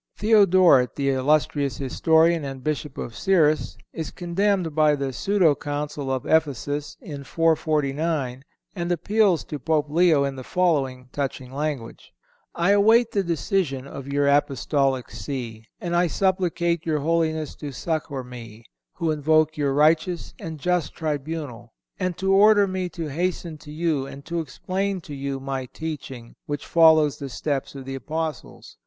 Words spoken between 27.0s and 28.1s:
the steps of the